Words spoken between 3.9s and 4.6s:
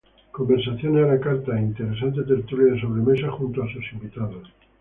invitados.